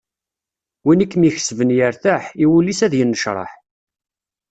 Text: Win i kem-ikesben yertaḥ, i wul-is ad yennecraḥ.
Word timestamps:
Win 0.85 1.03
i 1.05 1.07
kem-ikesben 1.11 1.71
yertaḥ, 1.77 2.23
i 2.43 2.45
wul-is 2.49 2.81
ad 2.85 2.93
yennecraḥ. 2.97 3.51